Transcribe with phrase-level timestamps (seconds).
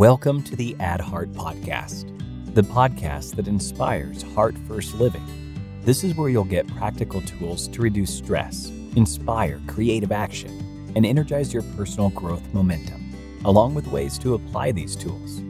[0.00, 2.06] Welcome to the Add Heart Podcast,
[2.54, 5.22] the podcast that inspires heart first living.
[5.82, 11.52] This is where you'll get practical tools to reduce stress, inspire creative action, and energize
[11.52, 13.12] your personal growth momentum,
[13.44, 15.40] along with ways to apply these tools.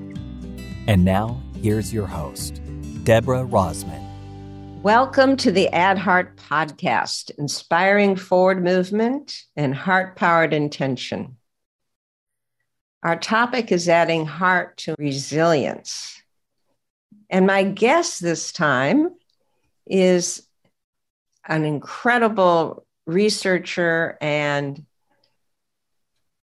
[0.89, 2.61] And now, here's your host,
[3.05, 4.03] Deborah Rozman.
[4.83, 11.37] Welcome to the Add Heart Podcast, inspiring forward movement and heart powered intention.
[13.03, 16.23] Our topic is adding heart to resilience.
[17.31, 19.15] And my guest this time
[19.87, 20.47] is
[21.49, 24.85] an incredible researcher and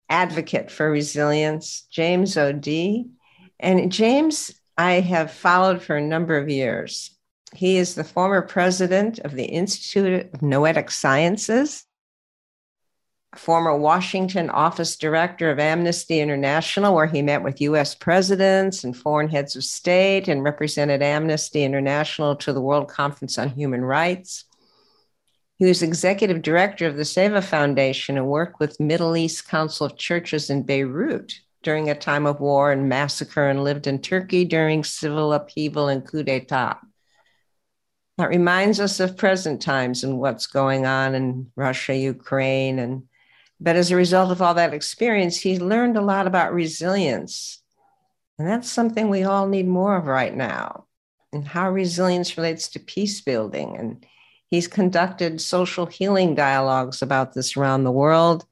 [0.09, 3.05] advocate for resilience, James O'Dea.
[3.59, 7.11] And James, I have followed for a number of years.
[7.53, 11.86] He is the former president of the Institute of Noetic Sciences
[13.35, 19.29] former Washington office director of Amnesty International, where he met with US presidents and foreign
[19.29, 24.45] heads of state and represented Amnesty International to the World Conference on Human Rights.
[25.57, 29.97] He was executive director of the Seva Foundation and worked with Middle East Council of
[29.97, 34.83] Churches in Beirut during a time of war and massacre and lived in Turkey during
[34.83, 36.79] civil upheaval and coup d'etat.
[38.17, 43.03] That reminds us of present times and what's going on in Russia, Ukraine, and
[43.59, 47.61] but as a result of all that experience, he learned a lot about resilience.
[48.37, 50.85] And that's something we all need more of right now,
[51.33, 53.75] and how resilience relates to peace building.
[53.75, 54.05] And
[54.49, 58.45] he's conducted social healing dialogues about this around the world.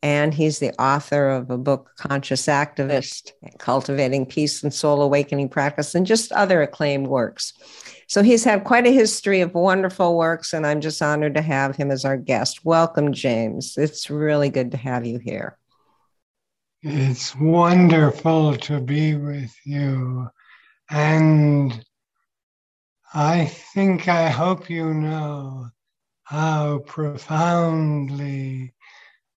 [0.00, 5.96] And he's the author of a book, Conscious Activist, Cultivating Peace and Soul Awakening Practice,
[5.96, 7.52] and just other acclaimed works.
[8.08, 11.76] So he's had quite a history of wonderful works, and I'm just honored to have
[11.76, 12.64] him as our guest.
[12.64, 13.76] Welcome, James.
[13.76, 15.58] It's really good to have you here.
[16.82, 20.26] It's wonderful to be with you.
[20.90, 21.84] And
[23.12, 25.68] I think, I hope you know
[26.24, 28.72] how profoundly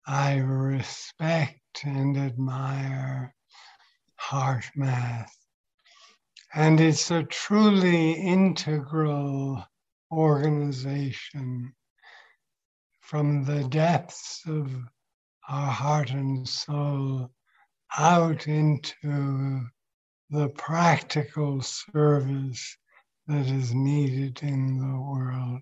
[0.07, 3.35] I respect and admire
[4.21, 5.31] HeartMath.
[6.55, 9.65] And it's a truly integral
[10.11, 11.73] organization
[13.01, 14.71] from the depths of
[15.49, 17.31] our heart and soul
[17.99, 19.63] out into
[20.31, 22.77] the practical service
[23.27, 25.61] that is needed in the world.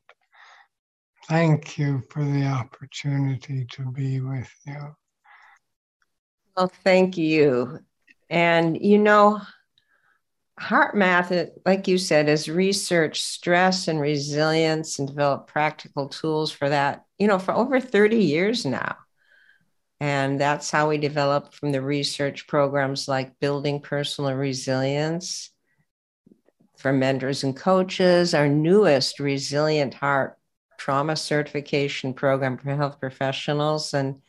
[1.27, 4.97] Thank you for the opportunity to be with you.
[6.57, 7.81] Well, thank you.
[8.31, 9.41] And you know,
[10.61, 17.05] HeartMath, like you said, is research stress and resilience and develop practical tools for that,
[17.19, 18.97] you know, for over 30 years now.
[20.01, 25.51] And that's how we develop from the research programs like Building Personal Resilience
[26.77, 30.39] for mentors and coaches, our newest Resilient Heart
[30.79, 33.93] trauma certification program for health professionals.
[33.95, 34.23] And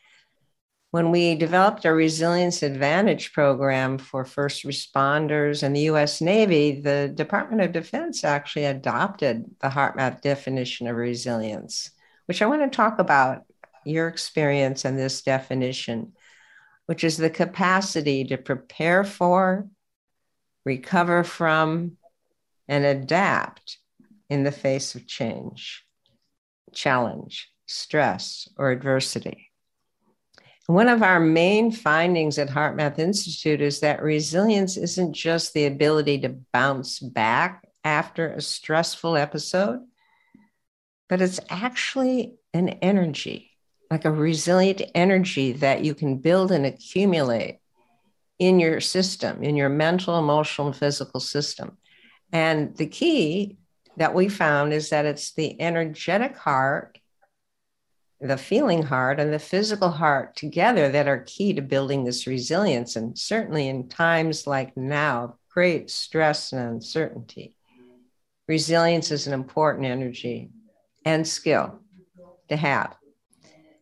[0.91, 7.11] when we developed our Resilience Advantage program for first responders and the US Navy, the
[7.13, 11.91] Department of Defense actually adopted the HeartMath definition of resilience,
[12.25, 13.43] which I want to talk about
[13.85, 16.13] your experience and this definition,
[16.87, 19.67] which is the capacity to prepare for,
[20.65, 21.97] recover from,
[22.67, 23.77] and adapt
[24.29, 25.85] in the face of change
[26.71, 29.48] challenge, stress, or adversity.
[30.69, 36.19] One of our main findings at HeartMath Institute is that resilience isn't just the ability
[36.19, 39.79] to bounce back after a stressful episode,
[41.07, 43.49] but it's actually an energy,
[43.89, 47.57] like a resilient energy that you can build and accumulate
[48.37, 51.79] in your system, in your mental, emotional, and physical system.
[52.31, 53.57] And the key
[53.97, 56.98] that we found is that it's the energetic heart,
[58.21, 62.95] the feeling heart, and the physical heart together that are key to building this resilience.
[62.95, 67.55] And certainly in times like now, great stress and uncertainty,
[68.47, 70.49] resilience is an important energy
[71.05, 71.79] and skill
[72.49, 72.95] to have.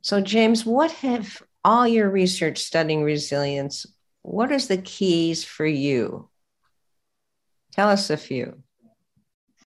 [0.01, 3.85] So, James, what have all your research studying resilience?
[4.21, 6.29] What is the keys for you?
[7.71, 8.63] Tell us a few.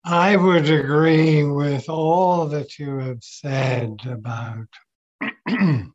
[0.05, 4.67] I would agree with all that you have said about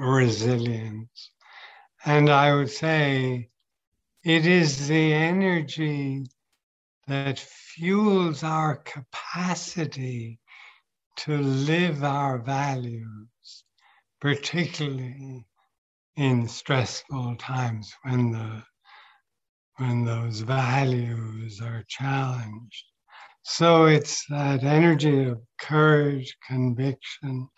[0.00, 1.30] resilience.
[2.04, 3.48] And I would say
[4.24, 6.26] it is the energy
[7.06, 10.40] that fuels our capacity
[11.18, 13.64] to live our values,
[14.20, 15.46] particularly
[16.16, 18.64] in stressful times when the
[19.76, 22.91] when those values are challenged.
[23.44, 27.48] So it's that energy of courage, conviction,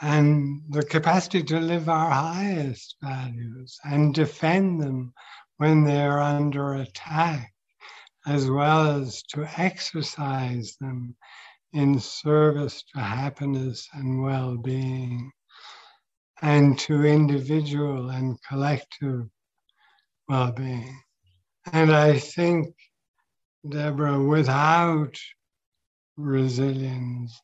[0.00, 5.12] and the capacity to live our highest values and defend them
[5.56, 7.52] when they're under attack,
[8.26, 11.16] as well as to exercise them
[11.72, 15.32] in service to happiness and well being,
[16.42, 19.26] and to individual and collective
[20.28, 21.00] well being.
[21.72, 22.74] And I think,
[23.70, 25.18] Deborah, without
[26.16, 27.40] resilience,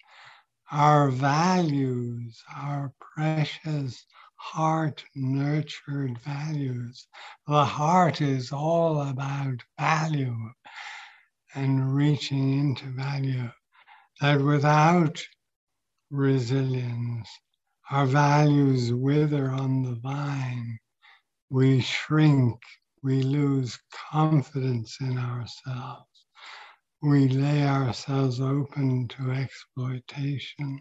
[0.73, 4.07] our values, our precious
[4.37, 7.07] heart nurtured values.
[7.47, 10.37] The heart is all about value
[11.55, 13.51] and reaching into value.
[14.21, 15.23] That without
[16.11, 17.29] resilience,
[17.91, 20.79] our values wither on the vine.
[21.51, 22.61] We shrink,
[23.03, 23.79] we lose
[24.11, 26.14] confidence in ourselves
[27.05, 30.81] we lay ourselves open to exploitation.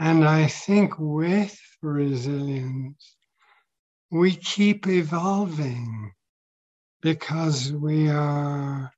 [0.00, 3.16] And I think with resilience,
[4.10, 6.12] we keep evolving
[7.02, 8.92] because we are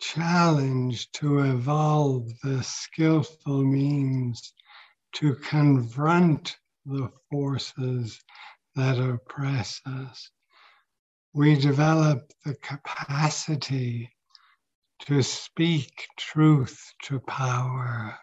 [0.00, 4.52] challenged to evolve the skillful means
[5.14, 6.56] to confront
[6.86, 8.20] the forces
[8.76, 10.30] that oppress us.
[11.32, 14.13] We develop the capacity
[15.06, 18.18] to speak truth to power,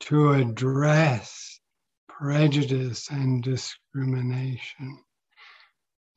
[0.00, 1.60] to address
[2.08, 4.98] prejudice and discrimination,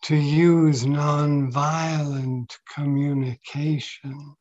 [0.01, 4.33] to use nonviolent communication,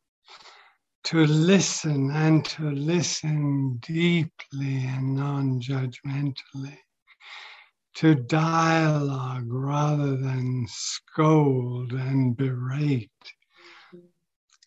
[1.04, 6.78] to listen and to listen deeply and non judgmentally,
[7.94, 13.10] to dialogue rather than scold and berate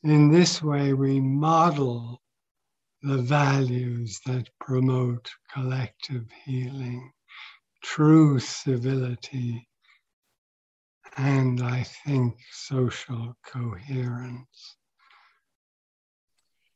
[0.04, 2.22] in this way, we model
[3.02, 7.12] the values that promote collective healing,
[7.82, 9.68] true civility,
[11.18, 14.78] and I think social coherence.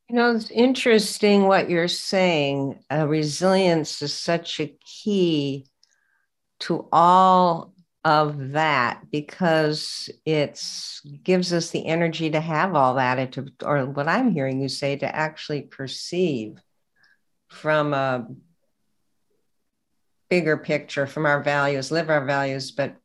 [0.08, 2.82] You know, it's interesting what you're saying.
[2.90, 5.66] Uh, resilience is such a key
[6.60, 10.62] to all of that because it
[11.24, 14.96] gives us the energy to have all that to, or what i'm hearing you say
[14.96, 16.58] to actually perceive
[17.48, 18.26] from a
[20.28, 22.70] bigger picture from our values live our values.
[22.70, 22.96] But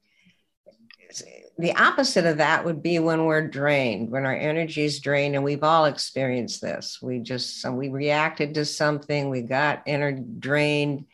[1.57, 5.43] the opposite of that would be when we're drained when our energy is drained and
[5.43, 6.99] we've all experienced this.
[7.01, 11.05] We just we reacted to something we got energy drained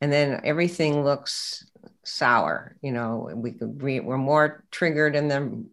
[0.00, 1.64] and then everything looks
[2.06, 2.76] sour.
[2.82, 5.64] You know, we could we, we're more triggered in the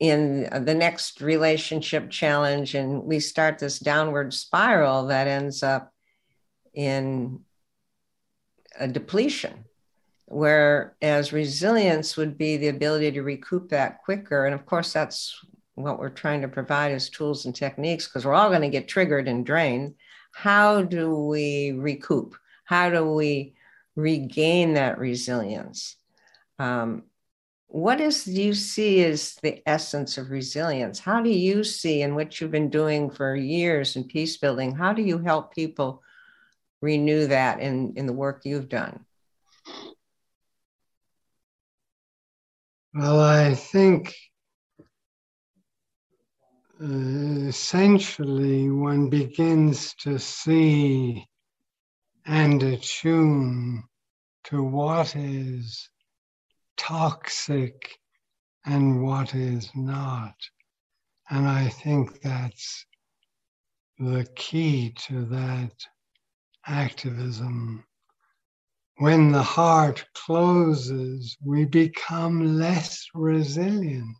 [0.00, 5.92] in the next relationship challenge, and we start this downward spiral that ends up
[6.74, 7.40] in
[8.78, 9.64] a depletion.
[10.26, 15.38] Whereas resilience would be the ability to recoup that quicker, and of course, that's
[15.74, 18.88] what we're trying to provide as tools and techniques because we're all going to get
[18.88, 19.94] triggered and drained.
[20.32, 22.36] How do we recoup?
[22.64, 23.54] How do we
[23.96, 25.96] regain that resilience.
[26.58, 27.04] Um,
[27.66, 31.00] what is do you see as the essence of resilience?
[31.00, 34.74] How do you see in what you've been doing for years in peace building?
[34.74, 36.02] How do you help people
[36.80, 39.04] renew that in, in the work you've done?
[42.94, 44.14] Well, I think
[46.80, 51.26] uh, essentially one begins to see
[52.26, 53.84] and attune
[54.44, 55.88] to what is
[56.76, 57.98] toxic
[58.66, 60.34] and what is not.
[61.30, 62.86] And I think that's
[63.98, 65.72] the key to that
[66.66, 67.84] activism.
[68.98, 74.16] When the heart closes, we become less resilient.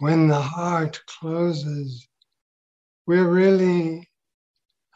[0.00, 2.06] When the heart closes,
[3.06, 4.07] we're really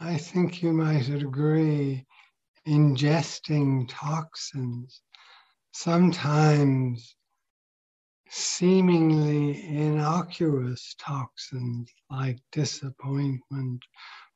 [0.04, 2.04] I think you might agree,
[2.66, 5.00] ingesting toxins,
[5.70, 7.14] sometimes
[8.28, 13.84] seemingly innocuous toxins like disappointment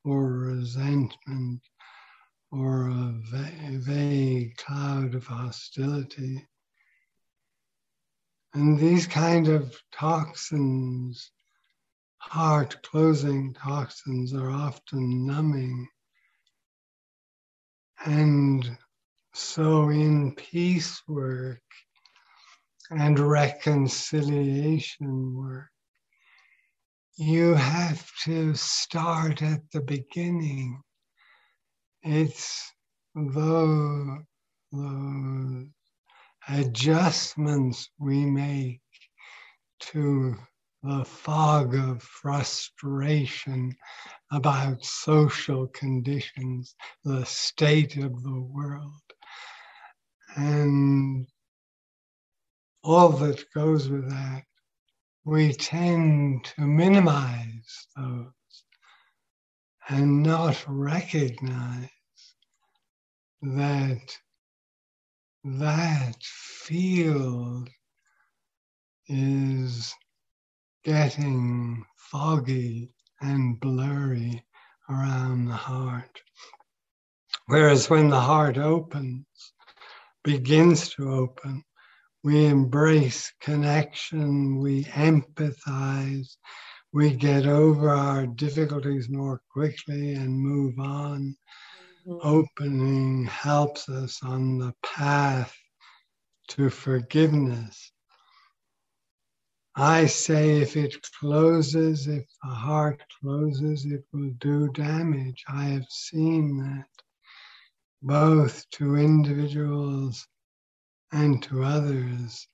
[0.05, 1.63] or resentment
[2.53, 6.47] or a vague cloud of hostility.
[8.55, 11.33] And these kind of toxins
[12.29, 15.89] heart closing toxins are often numbing.
[18.05, 18.77] And
[19.35, 21.61] so in peace work,
[22.91, 25.71] and reconciliation work,
[27.17, 30.83] you have to start at the beginning.
[32.03, 32.73] It's
[33.15, 34.19] those,
[34.71, 35.67] those
[36.49, 38.81] adjustments we make
[39.81, 40.37] to
[40.87, 43.75] the fog of frustration
[44.31, 48.93] about social conditions, the state of the world,
[50.37, 51.27] and
[52.85, 54.45] all that goes with that.
[55.25, 58.33] We tend to minimize those
[59.89, 61.91] and not recognize
[63.43, 64.17] that
[65.43, 67.69] that field
[69.09, 69.95] is
[70.87, 74.41] getting foggy and blurry
[74.89, 76.21] around the heart.
[77.47, 79.27] Whereas when the heart opens,
[80.23, 81.65] begins to open,
[82.23, 86.37] we embrace connection, we empathize,
[86.93, 91.37] we get over our difficulties more quickly and move on.
[92.07, 92.19] Mm-hmm.
[92.23, 95.53] Opening helps us on the path
[96.51, 97.91] to forgiveness.
[99.79, 105.45] I say if it closes, if the heart closes, it will do damage.
[105.49, 106.87] I have seen that
[108.01, 110.27] both to individuals
[111.13, 112.49] and to others.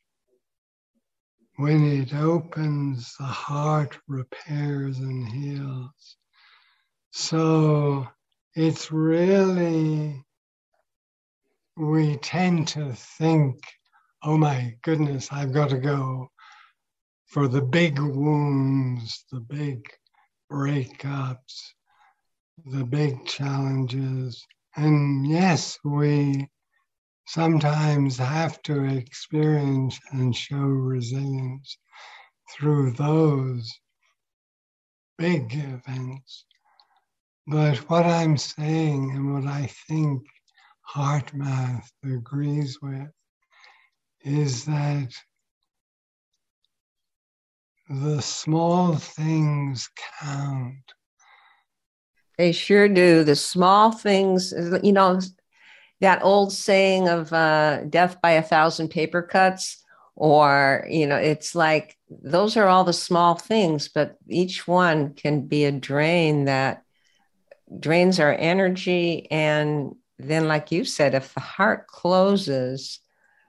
[1.59, 6.17] When it opens, the heart repairs and heals.
[7.13, 8.09] So
[8.57, 10.25] it's really,
[11.77, 13.61] we tend to think,
[14.25, 16.32] oh my goodness, I've got to go
[17.33, 19.89] for the big wounds, the big
[20.51, 21.63] breakups,
[22.67, 24.47] the big challenges.
[24.77, 26.47] And yes, we
[27.27, 31.79] sometimes have to experience and show resilience
[32.55, 33.73] through those
[35.17, 36.45] big events.
[37.47, 40.21] But what I'm saying and what I think
[40.95, 43.09] HeartMath agrees with
[44.21, 45.15] is that
[47.93, 50.95] the small things count.
[52.39, 53.23] They sure do.
[53.23, 55.21] The small things, you know,
[56.01, 59.85] that old saying of uh, death by a thousand paper cuts,
[60.17, 65.47] or, you know, it's like those are all the small things, but each one can
[65.47, 66.85] be a drain that
[67.79, 69.31] drains our energy.
[69.31, 73.01] And then, like you said, if the heart closes,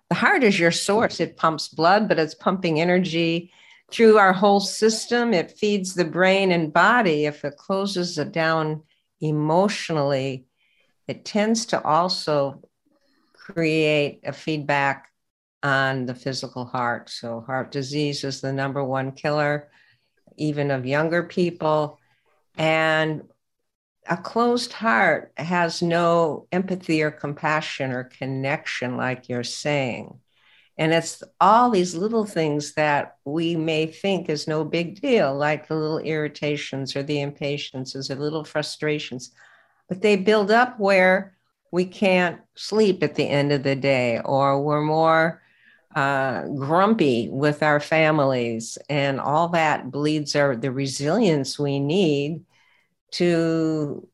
[0.09, 1.21] the heart is your source.
[1.21, 3.53] It pumps blood, but it's pumping energy
[3.93, 5.33] through our whole system.
[5.33, 7.25] It feeds the brain and body.
[7.25, 8.83] If it closes it down
[9.21, 10.45] emotionally,
[11.07, 12.63] it tends to also
[13.33, 15.09] create a feedback
[15.61, 17.09] on the physical heart.
[17.09, 19.69] So, heart disease is the number one killer,
[20.37, 21.99] even of younger people.
[22.57, 23.23] And
[24.07, 30.19] a closed heart has no empathy or compassion or connection, like you're saying.
[30.77, 35.67] And it's all these little things that we may think is no big deal, like
[35.67, 39.31] the little irritations or the impatiences or little frustrations,
[39.87, 41.37] but they build up where
[41.71, 45.41] we can't sleep at the end of the day or we're more
[45.95, 52.43] uh, grumpy with our families and all that bleeds our the resilience we need
[53.11, 54.07] to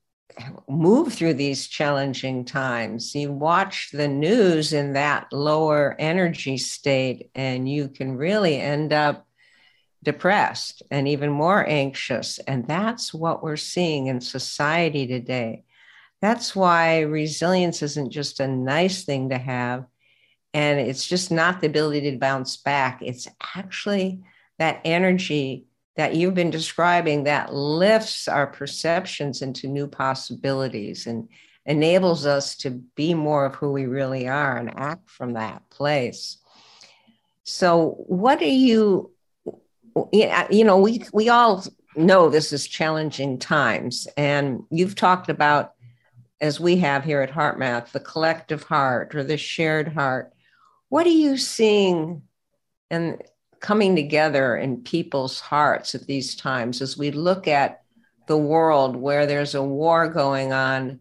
[0.67, 3.13] move through these challenging times.
[3.15, 9.25] You watch the news in that lower energy state, and you can really end up
[10.03, 12.39] depressed and even more anxious.
[12.39, 15.63] And that's what we're seeing in society today.
[16.21, 19.86] That's why resilience isn't just a nice thing to have.
[20.53, 23.01] And it's just not the ability to bounce back.
[23.01, 24.24] It's actually
[24.57, 25.65] that energy
[25.99, 31.27] that you've been describing that lifts our perceptions into new possibilities and
[31.65, 36.37] enables us to be more of who we really are and act from that place.
[37.43, 39.11] So, what are you,
[40.13, 41.65] you know, we, we all
[41.97, 45.73] know this is challenging times, and you've talked about,
[46.39, 50.31] as we have here at HeartMath, the collective heart or the shared heart.
[50.87, 52.21] What are you seeing
[52.89, 53.21] and
[53.59, 57.81] coming together in people's hearts at these times as we look at
[58.27, 60.99] the world where there's a war going on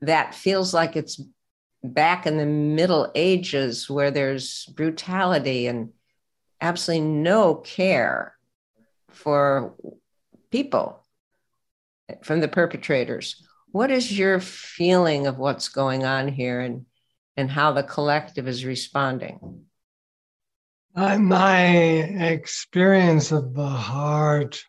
[0.00, 1.20] that feels like it's
[1.82, 5.90] back in the Middle Ages where there's brutality and
[6.60, 8.36] absolutely no care
[9.08, 9.74] for
[10.50, 11.04] people
[12.22, 13.46] from the perpetrators.
[13.72, 16.86] What is your feeling of what's going on here and,
[17.36, 19.64] and how the collective is responding?
[20.96, 24.60] Uh, my experience of the heart,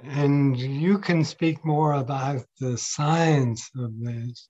[0.00, 4.48] and you can speak more about the science of this,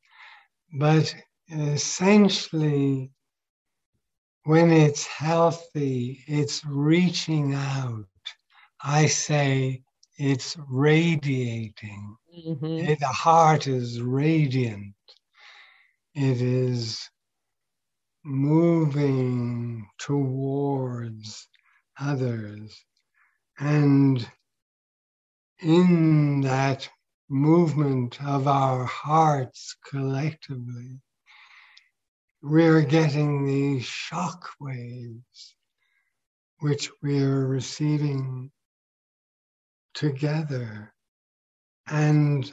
[0.79, 1.15] but
[1.51, 3.11] essentially,
[4.45, 8.07] when it's healthy, it's reaching out.
[8.83, 9.83] I say
[10.17, 12.17] it's radiating.
[12.47, 12.95] Mm-hmm.
[12.99, 14.95] The heart is radiant.
[16.15, 17.10] It is
[18.25, 21.49] moving towards
[21.99, 22.85] others.
[23.59, 24.27] And
[25.61, 26.89] in that
[27.29, 31.01] movement of our hearts collectively,
[32.43, 35.55] we're getting these shock waves
[36.61, 38.51] which we're receiving
[39.95, 40.93] together.
[41.89, 42.51] And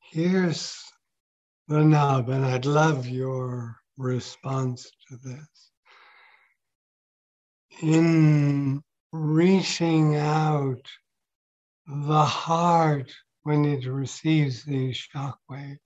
[0.00, 0.80] here's
[1.66, 5.70] the nub, and I'd love your response to this.
[7.82, 10.86] In reaching out,
[11.86, 13.12] the heart,
[13.42, 15.78] when it receives these shockwaves,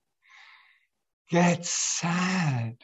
[1.31, 2.77] gets sad.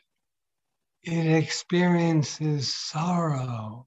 [1.03, 3.87] It experiences sorrow.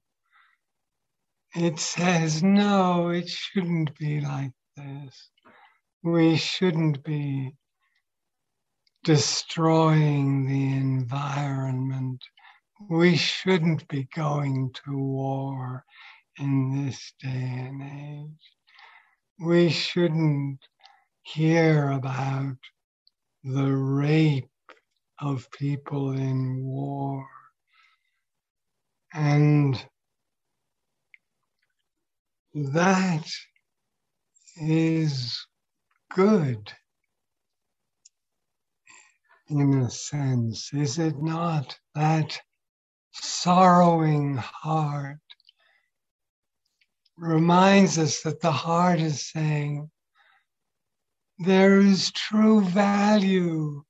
[1.54, 5.30] It says, no, it shouldn't be like this.
[6.02, 7.54] We shouldn't be
[9.04, 12.22] destroying the environment.
[12.88, 15.84] We shouldn't be going to war
[16.38, 18.52] in this day and age.
[19.40, 20.58] We shouldn't
[21.22, 22.56] hear about
[23.44, 24.48] the rape
[25.20, 27.26] of people in war.
[29.14, 29.84] And
[32.54, 33.26] that
[34.56, 35.46] is
[36.14, 36.72] good
[39.60, 41.78] in a sense, is it not?
[41.94, 42.40] That
[43.12, 45.18] sorrowing heart
[47.16, 49.90] reminds us that the heart is saying,
[51.38, 53.82] there is true value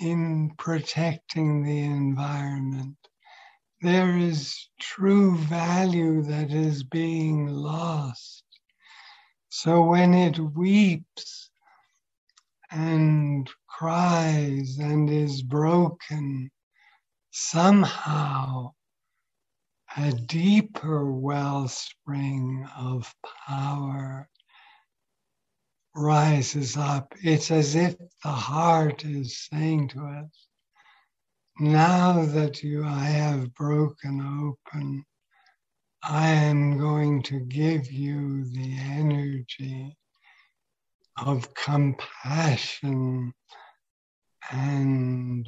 [0.00, 2.96] in protecting the environment.
[3.80, 8.44] There is true value that is being lost.
[9.48, 11.47] So when it weeps
[12.70, 16.50] and cries and is broken,
[17.30, 18.72] somehow
[19.96, 23.12] a deeper wellspring of
[23.46, 24.28] power
[25.94, 27.14] rises up.
[27.22, 30.46] It's as if the heart is saying to us,
[31.58, 34.20] now that you I have broken
[34.70, 35.04] open,
[36.02, 39.96] I am going to give you the energy
[41.24, 43.32] of compassion
[44.50, 45.46] and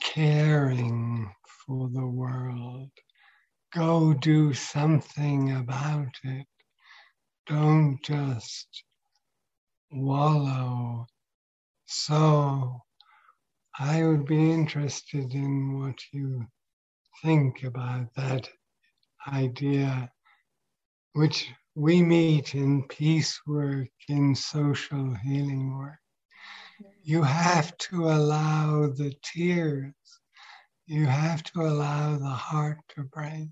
[0.00, 1.32] caring
[1.66, 2.90] for the world.
[3.74, 6.46] Go do something about it.
[7.46, 8.84] Don't just
[9.90, 11.06] wallow.
[11.86, 12.80] So,
[13.78, 16.46] I would be interested in what you
[17.22, 18.48] think about that
[19.28, 20.10] idea,
[21.12, 25.98] which we meet in peace work, in social healing work.
[27.02, 29.92] You have to allow the tears,
[30.86, 33.48] you have to allow the heart to break.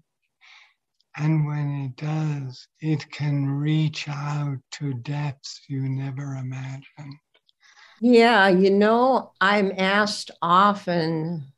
[1.19, 7.19] And when it does, it can reach out to depths you never imagined.
[8.01, 11.53] Yeah, you know, I'm asked often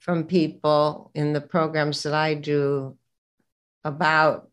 [0.00, 2.96] from people in the programs that I do
[3.84, 4.47] about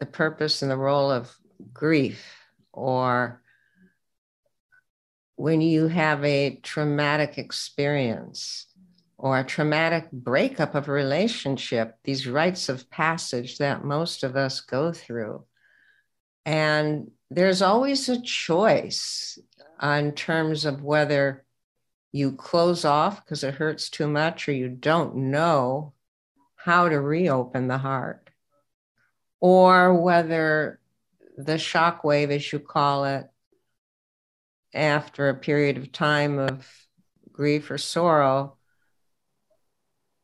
[0.00, 1.34] the purpose and the role of
[1.72, 2.24] grief
[2.72, 3.40] or
[5.36, 8.66] when you have a traumatic experience
[9.18, 14.60] or a traumatic breakup of a relationship, these rites of passage that most of us
[14.60, 15.44] go through.
[16.44, 19.38] And there's always a choice
[19.82, 21.44] in terms of whether
[22.12, 25.92] you close off because it hurts too much or you don't know
[26.56, 28.25] how to reopen the heart
[29.40, 30.80] or whether
[31.36, 33.26] the shock wave, as you call it,
[34.74, 36.66] after a period of time of
[37.32, 38.56] grief or sorrow,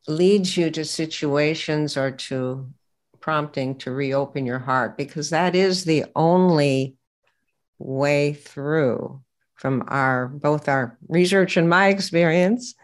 [0.07, 2.71] leads you to situations or to
[3.19, 6.97] prompting to reopen your heart, because that is the only
[7.79, 9.21] way through
[9.55, 12.75] from our both our research and my experience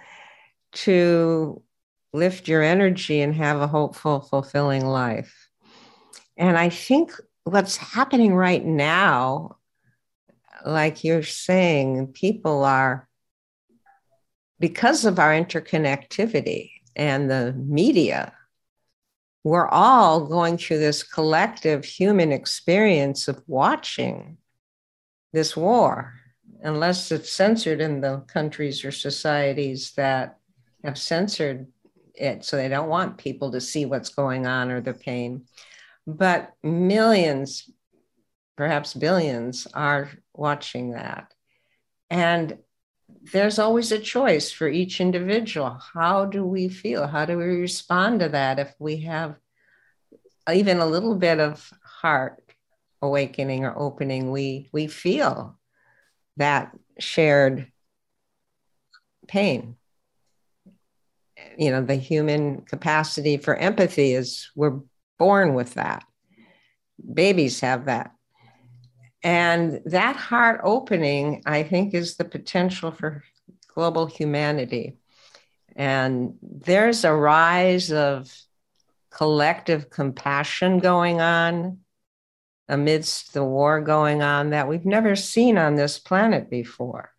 [0.72, 1.62] to
[2.14, 5.39] lift your energy and have a hopeful, fulfilling life.
[6.40, 7.12] And I think
[7.44, 9.58] what's happening right now,
[10.66, 13.08] like you're saying, people are
[14.58, 18.34] because of our interconnectivity and the media,
[19.44, 24.38] we're all going through this collective human experience of watching
[25.34, 26.14] this war,
[26.62, 30.38] unless it's censored in the countries or societies that
[30.84, 31.68] have censored
[32.16, 32.44] it.
[32.46, 35.46] So they don't want people to see what's going on or the pain.
[36.16, 37.70] But millions,
[38.58, 41.32] perhaps billions, are watching that.
[42.10, 42.58] And
[43.32, 45.80] there's always a choice for each individual.
[45.94, 47.06] How do we feel?
[47.06, 49.36] How do we respond to that if we have
[50.52, 52.42] even a little bit of heart
[53.04, 54.32] awakening or opening?
[54.32, 55.60] We we feel
[56.38, 57.72] that shared
[59.28, 59.76] pain.
[61.56, 64.80] You know, the human capacity for empathy is we're
[65.20, 66.04] born with that.
[67.14, 68.12] Babies have that.
[69.22, 73.24] And that heart opening, I think, is the potential for
[73.68, 74.98] global humanity.
[75.76, 78.34] And there's a rise of
[79.10, 81.80] collective compassion going on
[82.68, 87.12] amidst the war going on that we've never seen on this planet before.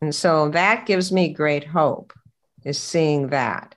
[0.00, 2.12] And so that gives me great hope,
[2.64, 3.74] is seeing that.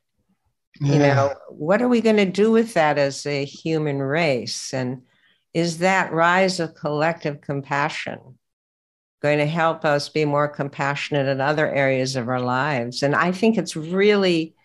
[0.79, 0.93] Yeah.
[0.93, 4.73] You know, what are we going to do with that as a human race?
[4.73, 5.03] And
[5.53, 8.37] is that rise of collective compassion
[9.21, 13.01] going to help us be more compassionate in other areas of our lives?
[13.01, 14.55] And I think it's really,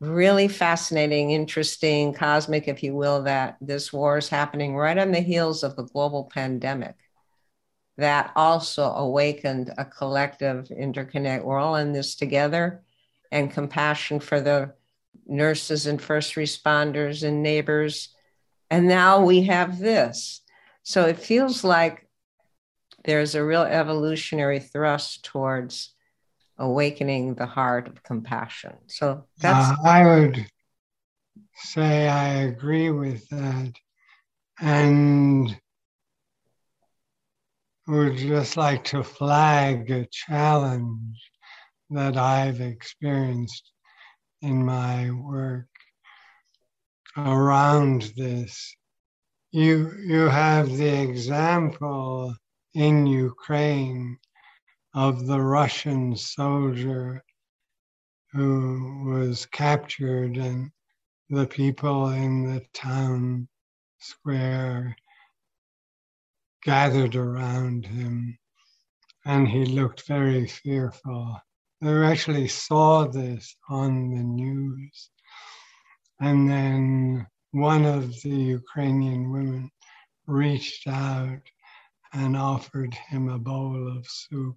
[0.00, 5.20] really fascinating, interesting, cosmic, if you will, that this war is happening right on the
[5.20, 6.94] heels of the global pandemic
[7.96, 11.44] that also awakened a collective interconnect.
[11.44, 12.82] We're all in this together
[13.30, 14.74] and compassion for the
[15.26, 18.14] nurses and first responders and neighbors
[18.70, 20.40] and now we have this.
[20.82, 22.08] So it feels like
[23.04, 25.94] there's a real evolutionary thrust towards
[26.58, 28.74] awakening the heart of compassion.
[28.86, 29.78] So that's.
[29.78, 30.46] Uh, I would
[31.54, 33.72] say I agree with that.
[34.60, 35.56] And
[37.86, 41.30] would just like to flag a challenge
[41.90, 43.73] that I've experienced
[44.44, 45.68] in my work
[47.16, 48.76] around this.
[49.52, 52.34] You, you have the example
[52.74, 54.18] in Ukraine
[54.94, 57.24] of the Russian soldier
[58.32, 60.70] who was captured and
[61.30, 63.48] the people in the town
[63.98, 64.94] square
[66.62, 68.38] gathered around him
[69.24, 71.40] and he looked very fearful.
[71.84, 75.10] They actually saw this on the news.
[76.18, 79.70] And then one of the Ukrainian women
[80.26, 81.42] reached out
[82.14, 84.56] and offered him a bowl of soup.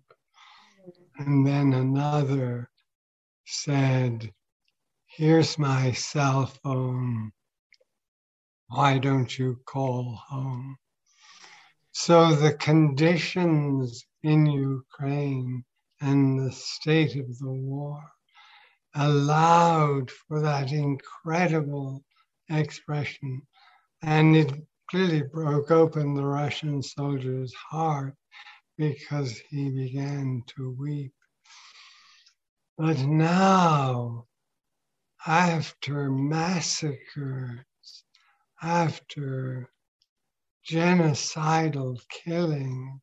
[1.18, 2.70] And then another
[3.46, 4.32] said,
[5.08, 7.34] Here's my cell phone.
[8.70, 10.78] Why don't you call home?
[11.92, 15.66] So the conditions in Ukraine
[16.01, 18.01] and the state of the war
[18.95, 22.03] allowed for that incredible
[22.49, 23.41] expression.
[24.01, 24.53] And it
[24.89, 28.15] clearly broke open the Russian soldier's heart
[28.77, 31.13] because he began to weep.
[32.77, 34.25] But now,
[35.25, 37.65] after massacres,
[38.62, 39.69] after
[40.69, 43.01] genocidal killings,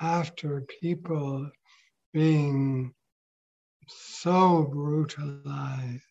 [0.00, 1.50] after people
[2.18, 2.92] being
[3.86, 6.02] so brutalized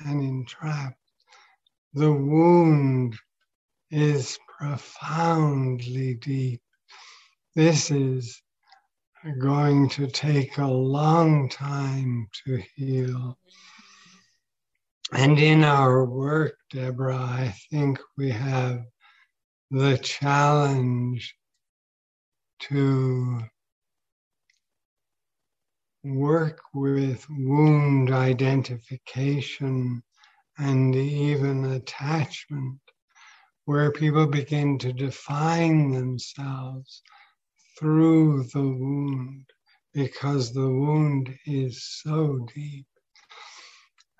[0.00, 1.00] and entrapped.
[1.94, 3.16] The wound
[3.90, 6.60] is profoundly deep.
[7.54, 8.42] This is
[9.40, 13.38] going to take a long time to heal.
[15.14, 18.84] And in our work, Deborah, I think we have
[19.70, 21.34] the challenge
[22.68, 23.44] to
[26.04, 30.02] work with wound identification
[30.58, 32.78] and even attachment,
[33.64, 37.02] where people begin to define themselves
[37.78, 39.46] through the wound
[39.94, 42.86] because the wound is so deep.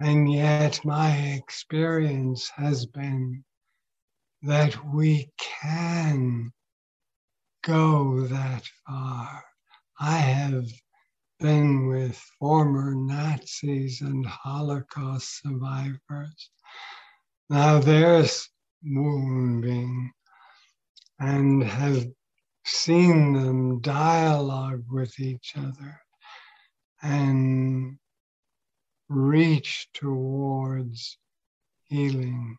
[0.01, 3.44] And yet, my experience has been
[4.42, 6.53] that we can
[7.62, 9.44] go that far.
[10.01, 10.66] I have
[11.44, 16.50] been with former Nazis and Holocaust survivors.
[17.50, 18.48] Now there's
[18.83, 20.11] wounding
[21.18, 22.07] and have
[22.64, 26.00] seen them dialogue with each other
[27.02, 27.98] and
[29.11, 31.18] reach towards
[31.83, 32.57] healing,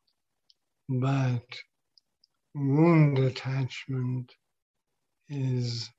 [0.88, 1.42] but
[2.54, 4.32] wound attachment
[5.28, 5.90] is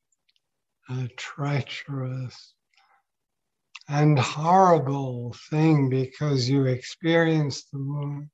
[0.88, 2.54] a treacherous
[3.88, 8.28] and horrible thing because you experience the wound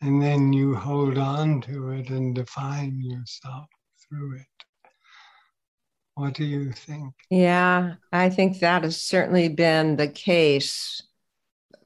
[0.00, 3.66] and then you hold on to it and define yourself
[4.06, 4.46] through it.
[6.14, 7.14] What do you think?
[7.30, 11.02] Yeah, I think that has certainly been the case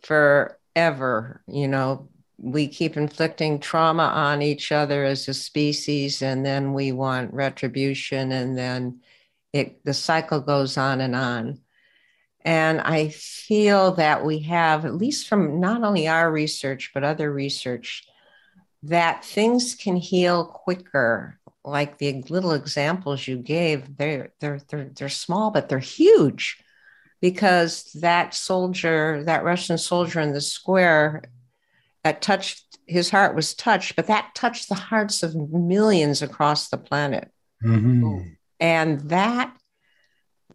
[0.02, 1.42] forever.
[1.46, 6.92] You know, we keep inflicting trauma on each other as a species, and then we
[6.92, 9.00] want retribution, and then
[9.52, 11.60] it the cycle goes on and on.
[12.48, 17.30] And I feel that we have, at least from not only our research, but other
[17.30, 18.06] research,
[18.84, 25.10] that things can heal quicker like the little examples you gave, they're they're they're they're
[25.10, 26.56] small, but they're huge
[27.20, 31.24] because that soldier, that Russian soldier in the square,
[32.02, 36.78] that touched his heart was touched, but that touched the hearts of millions across the
[36.78, 37.30] planet.
[37.62, 38.20] Mm-hmm.
[38.58, 39.54] And that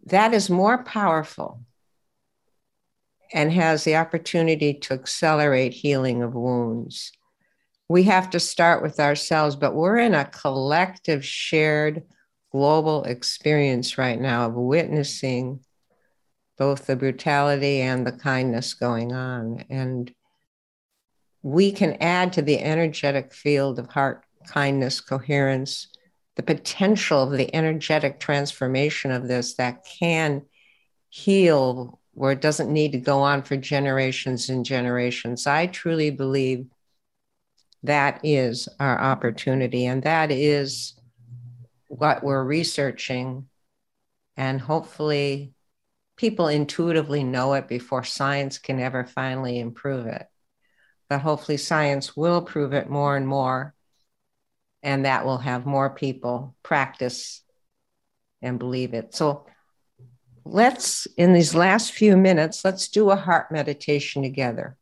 [0.06, 1.60] that is more powerful
[3.34, 7.12] and has the opportunity to accelerate healing of wounds
[7.88, 12.02] we have to start with ourselves, but we're in a collective, shared
[12.50, 15.60] global experience right now of witnessing
[16.56, 19.64] both the brutality and the kindness going on.
[19.68, 20.12] And
[21.42, 25.88] we can add to the energetic field of heart, kindness, coherence,
[26.36, 30.42] the potential of the energetic transformation of this that can
[31.10, 35.46] heal where it doesn't need to go on for generations and generations.
[35.46, 36.66] I truly believe
[37.84, 39.86] that is our opportunity.
[39.86, 40.94] And that is
[41.88, 43.48] what we're researching.
[44.36, 45.52] And hopefully,
[46.16, 50.26] people intuitively know it before science can ever finally improve it.
[51.08, 53.74] But hopefully, science will prove it more and more.
[54.82, 57.42] And that will have more people practice
[58.40, 59.14] and believe it.
[59.14, 59.46] So,
[60.44, 64.76] let's, in these last few minutes, let's do a heart meditation together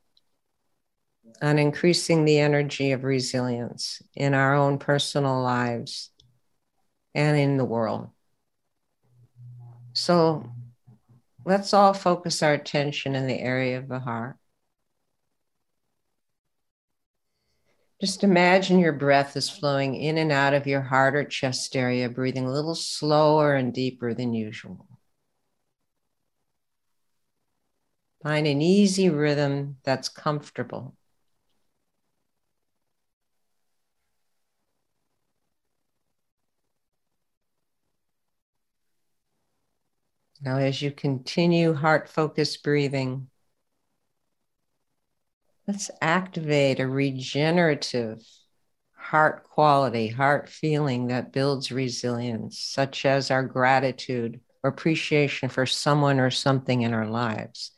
[1.40, 6.10] on increasing the energy of resilience in our own personal lives
[7.14, 8.10] and in the world.
[9.92, 10.50] So
[11.44, 14.36] let's all focus our attention in the area of the heart.
[18.00, 22.08] Just imagine your breath is flowing in and out of your heart or chest area,
[22.08, 24.91] breathing a little slower and deeper than usual.
[28.22, 30.94] Find an easy rhythm that's comfortable.
[40.40, 43.28] Now, as you continue heart focused breathing,
[45.66, 48.24] let's activate a regenerative
[48.94, 56.20] heart quality, heart feeling that builds resilience, such as our gratitude or appreciation for someone
[56.20, 57.72] or something in our lives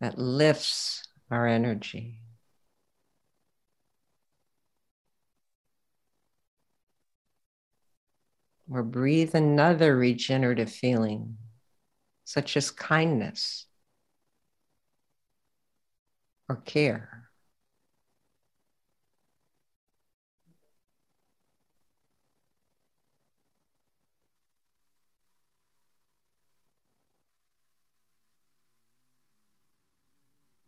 [0.00, 2.20] that lifts our energy.
[8.70, 11.36] or breathe another regenerative feeling,
[12.24, 13.66] such as kindness
[16.48, 17.19] or care.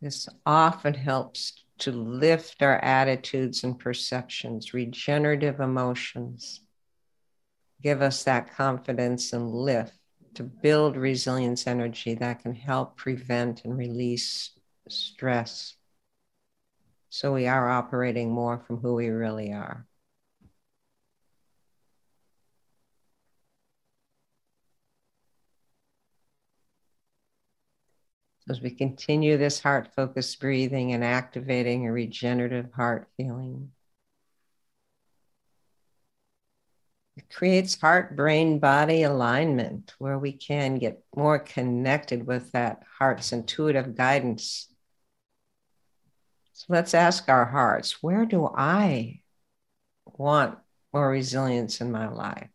[0.03, 6.59] This often helps to lift our attitudes and perceptions, regenerative emotions
[7.83, 9.93] give us that confidence and lift
[10.33, 14.51] to build resilience energy that can help prevent and release
[14.89, 15.75] stress.
[17.09, 19.85] So we are operating more from who we really are.
[28.49, 33.71] As we continue this heart focused breathing and activating a regenerative heart feeling.
[37.15, 43.31] It creates heart brain body alignment where we can get more connected with that heart's
[43.31, 44.67] intuitive guidance.
[46.53, 49.21] So let's ask our hearts where do I
[50.05, 50.57] want
[50.93, 52.52] more resilience in my life?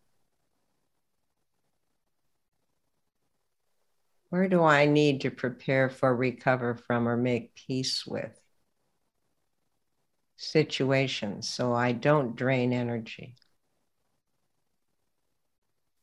[4.31, 8.39] Where do I need to prepare for, recover from, or make peace with
[10.37, 13.37] situations so I don't drain energy?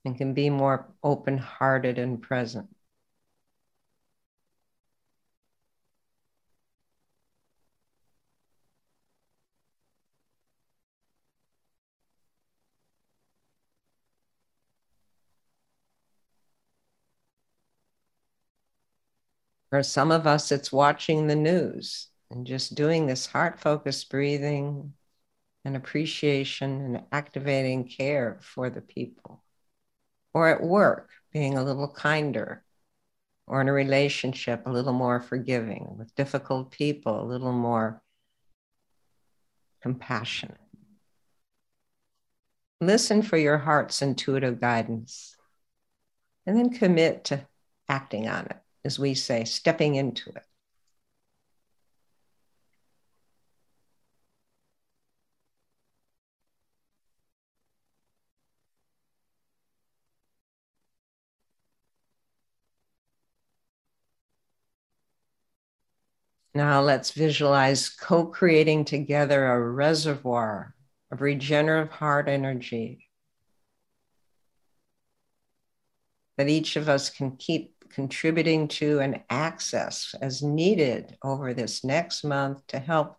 [0.05, 2.74] and can be more open hearted and present.
[19.69, 24.93] For some of us, it's watching the news and just doing this heart focused breathing
[25.63, 29.43] and appreciation and activating care for the people.
[30.33, 32.63] Or at work, being a little kinder,
[33.47, 38.01] or in a relationship, a little more forgiving, with difficult people, a little more
[39.81, 40.57] compassionate.
[42.81, 45.35] Listen for your heart's intuitive guidance
[46.45, 47.47] and then commit to
[47.87, 50.43] acting on it, as we say, stepping into it.
[66.53, 70.73] Now let's visualize co creating together a reservoir
[71.11, 73.09] of regenerative heart energy
[76.37, 82.23] that each of us can keep contributing to and access as needed over this next
[82.23, 83.17] month to help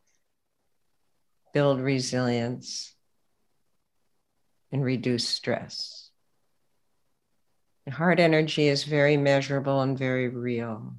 [1.52, 2.94] build resilience
[4.72, 6.11] and reduce stress.
[7.88, 10.96] heart energy is very measurable and very real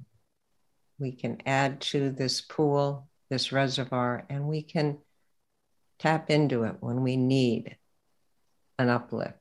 [0.98, 4.98] we can add to this pool, this reservoir, and we can
[5.98, 7.76] tap into it when we need
[8.78, 9.37] an uplift.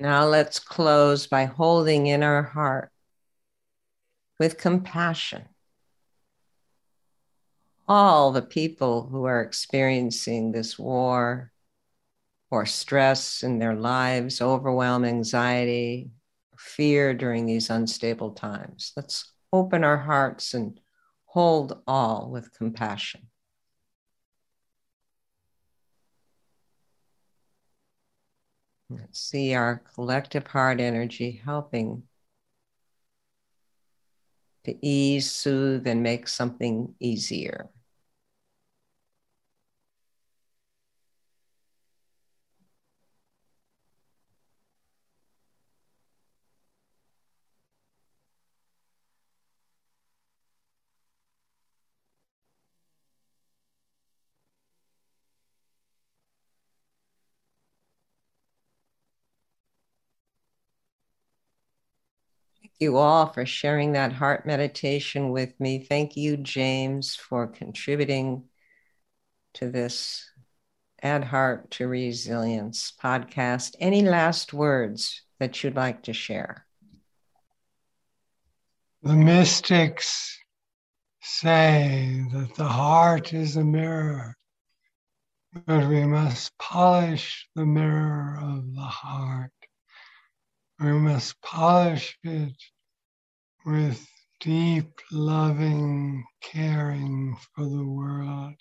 [0.00, 2.90] Now let's close by holding in our heart
[4.38, 5.44] with compassion
[7.86, 11.50] all the people who are experiencing this war
[12.48, 16.12] or stress in their lives, overwhelm, anxiety,
[16.56, 18.92] fear during these unstable times.
[18.96, 20.78] Let's open our hearts and
[21.24, 23.29] hold all with compassion.
[28.90, 32.02] Let's see our collective heart energy helping
[34.64, 37.70] to ease, soothe, and make something easier.
[62.80, 65.84] You all for sharing that heart meditation with me.
[65.84, 68.44] Thank you, James, for contributing
[69.54, 70.30] to this
[71.02, 73.76] Add Heart to Resilience podcast.
[73.80, 76.66] Any last words that you'd like to share?
[79.02, 80.38] The mystics
[81.22, 84.34] say that the heart is a mirror,
[85.66, 89.50] but we must polish the mirror of the heart.
[90.80, 92.56] We must polish it
[93.66, 94.08] with
[94.40, 98.54] deep, loving caring for the world,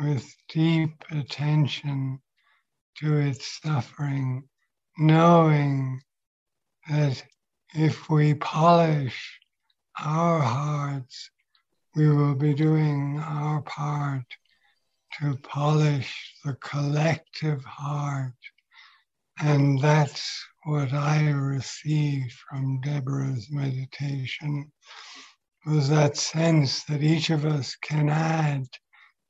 [0.00, 2.20] with deep attention
[2.96, 4.48] to its suffering,
[4.98, 6.02] knowing
[6.90, 7.22] that
[7.72, 9.38] if we polish
[10.00, 11.30] our hearts,
[11.94, 14.26] we will be doing our part
[15.20, 18.32] to polish the collective heart.
[19.40, 24.70] And that's what I received from Deborah's meditation
[25.66, 28.66] was that sense that each of us can add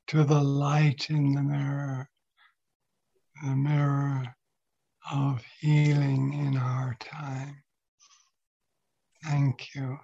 [0.07, 2.07] to the light in the mirror,
[3.43, 4.23] the mirror
[5.11, 7.63] of healing in our time.
[9.25, 9.97] Thank you.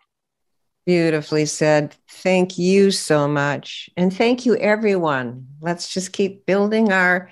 [0.85, 1.95] Beautifully said.
[2.09, 3.89] Thank you so much.
[3.95, 5.47] And thank you, everyone.
[5.61, 7.31] Let's just keep building our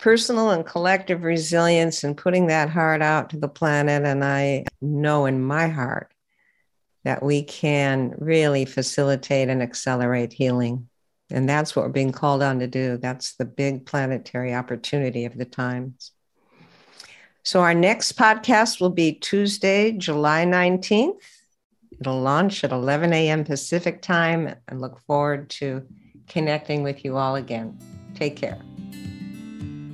[0.00, 4.04] personal and collective resilience and putting that heart out to the planet.
[4.04, 6.12] And I know in my heart
[7.04, 10.88] that we can really facilitate and accelerate healing.
[11.30, 12.96] And that's what we're being called on to do.
[12.96, 16.12] That's the big planetary opportunity of the times.
[17.42, 21.22] So, our next podcast will be Tuesday, July 19th.
[21.98, 23.44] It'll launch at 11 a.m.
[23.44, 25.86] Pacific time and look forward to
[26.28, 27.78] connecting with you all again.
[28.14, 28.60] Take care.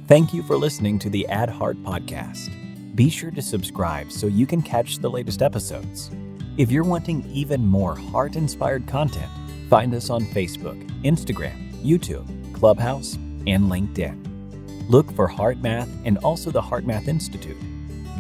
[0.09, 2.53] Thank you for listening to the Add Heart podcast.
[2.95, 6.13] Be sure to subscribe so you can catch the latest episodes.
[6.57, 9.29] If you're wanting even more heart inspired content,
[9.69, 13.15] find us on Facebook, Instagram, YouTube, Clubhouse,
[13.49, 14.89] and LinkedIn.
[14.89, 17.59] Look for HeartMath and also the HeartMath Institute.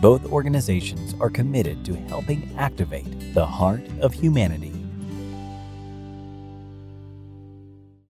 [0.01, 4.76] Both organizations are committed to helping activate the heart of humanity.